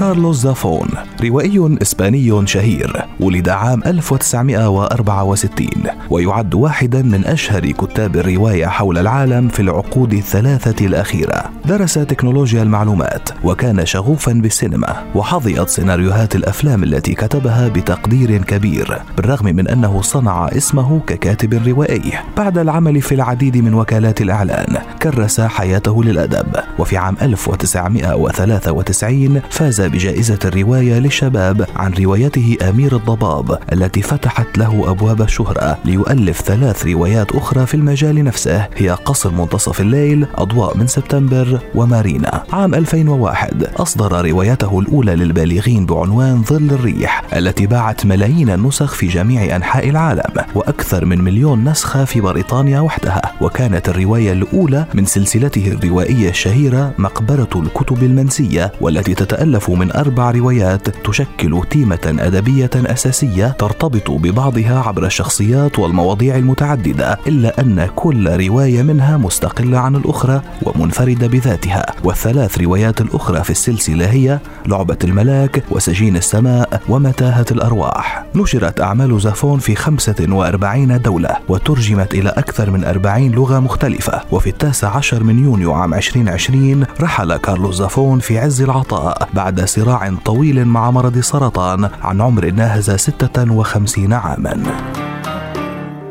كارلوس 0.00 0.36
زافون 0.36 0.88
روائي 1.24 1.78
إسباني 1.82 2.46
شهير 2.46 3.04
ولد 3.20 3.48
عام 3.48 3.82
1964 3.86 5.68
ويعد 6.10 6.54
واحدا 6.54 7.02
من 7.02 7.26
أشهر 7.26 7.70
كتاب 7.70 8.16
الرواية 8.16 8.66
حول 8.66 8.98
العالم 8.98 9.48
في 9.48 9.62
العقود 9.62 10.12
الثلاثة 10.12 10.86
الأخيرة. 10.86 11.44
درس 11.64 11.94
تكنولوجيا 11.94 12.62
المعلومات 12.62 13.28
وكان 13.44 13.86
شغوفا 13.86 14.32
بالسينما 14.32 15.04
وحظيت 15.14 15.68
سيناريوهات 15.68 16.36
الأفلام 16.36 16.82
التي 16.82 17.14
كتبها 17.14 17.68
بتقدير 17.68 18.44
كبير 18.44 18.98
بالرغم 19.16 19.46
من 19.46 19.68
أنه 19.68 20.02
صنع 20.02 20.48
اسمه 20.48 21.00
ككاتب 21.06 21.68
روائي. 21.68 22.12
بعد 22.36 22.58
العمل 22.58 23.02
في 23.02 23.14
العديد 23.14 23.56
من 23.56 23.74
وكالات 23.74 24.20
الإعلان 24.20 24.76
كرس 25.02 25.40
حياته 25.40 26.04
للأدب 26.04 26.56
وفي 26.78 26.96
عام 26.96 27.16
1993 27.22 29.40
فاز 29.50 29.89
بجائزة 29.92 30.38
الرواية 30.44 30.98
للشباب 30.98 31.66
عن 31.76 31.92
روايته 31.92 32.56
أمير 32.68 32.96
الضباب 32.96 33.58
التي 33.72 34.02
فتحت 34.02 34.58
له 34.58 34.90
أبواب 34.90 35.22
الشهرة 35.22 35.78
ليؤلف 35.84 36.40
ثلاث 36.40 36.86
روايات 36.86 37.32
أخرى 37.32 37.66
في 37.66 37.74
المجال 37.74 38.24
نفسه. 38.24 38.66
هي 38.76 38.90
قصر 38.90 39.30
منتصف 39.30 39.80
الليل 39.80 40.26
أضواء 40.34 40.76
من 40.76 40.86
سبتمبر 40.86 41.60
ومارينا. 41.74 42.42
عام 42.52 42.74
2001 42.74 43.64
أصدر 43.76 44.30
روايته 44.30 44.78
الأولى 44.78 45.16
للبالغين 45.16 45.86
بعنوان 45.86 46.42
ظل 46.42 46.70
الريح 46.70 47.22
التي 47.36 47.66
باعت 47.66 48.06
ملايين 48.06 48.50
النسخ 48.50 48.94
في 48.94 49.06
جميع 49.06 49.56
أنحاء 49.56 49.88
العالم 49.88 50.44
وأكثر 50.54 51.04
من 51.04 51.24
مليون 51.24 51.68
نسخة 51.68 52.04
في 52.04 52.20
بريطانيا 52.20 52.80
وحدها. 52.80 53.32
وكانت 53.40 53.88
الرواية 53.88 54.32
الأولى 54.32 54.86
من 54.94 55.06
سلسلته 55.06 55.68
الروائية 55.68 56.28
الشهيرة 56.30 56.94
مقبرة 56.98 57.48
الكتب 57.56 58.02
المنسية 58.02 58.72
والتي 58.80 59.14
تتألف 59.14 59.70
من 59.80 59.92
أربع 59.92 60.30
روايات 60.30 60.88
تشكل 60.88 61.62
تيمة 61.70 62.16
أدبية 62.18 62.70
أساسية 62.76 63.46
ترتبط 63.46 64.10
ببعضها 64.10 64.82
عبر 64.86 65.06
الشخصيات 65.06 65.78
والمواضيع 65.78 66.36
المتعددة 66.36 67.18
إلا 67.26 67.60
أن 67.60 67.88
كل 67.96 68.46
رواية 68.46 68.82
منها 68.82 69.16
مستقلة 69.16 69.78
عن 69.78 69.96
الأخرى 69.96 70.42
ومنفردة 70.62 71.26
بذاتها. 71.26 71.86
والثلاث 72.04 72.58
روايات 72.58 73.00
الأخرى 73.00 73.44
في 73.44 73.50
السلسلة 73.50 74.10
هي 74.10 74.38
لعبة 74.66 74.98
الملاك 75.04 75.64
وسجين 75.70 76.16
السماء 76.16 76.82
ومتاهة 76.88 77.46
الأرواح. 77.50 78.19
نشرت 78.34 78.80
أعمال 78.80 79.20
زافون 79.20 79.58
في 79.58 79.74
45 79.74 81.02
دولة 81.02 81.36
وترجمت 81.48 82.14
إلى 82.14 82.28
أكثر 82.28 82.70
من 82.70 82.84
40 82.84 83.30
لغة 83.30 83.58
مختلفة. 83.58 84.20
وفي 84.32 84.50
التاسع 84.50 84.96
عشر 84.96 85.24
من 85.24 85.44
يونيو 85.44 85.72
عام 85.72 85.94
2020 85.94 86.84
رحل 87.00 87.36
كارلوس 87.36 87.74
زافون 87.74 88.18
في 88.18 88.38
عز 88.38 88.62
العطاء 88.62 89.28
بعد 89.34 89.64
صراع 89.64 90.14
طويل 90.24 90.64
مع 90.64 90.90
مرض 90.90 91.18
سرطان 91.18 91.90
عن 92.02 92.20
عمر 92.20 92.50
ناهز 92.50 92.90
56 92.90 94.12
عاما. 94.12 94.62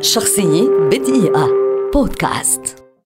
شخصية 0.01 0.69
بدقيقة. 0.91 1.47
بودكاست. 1.93 2.78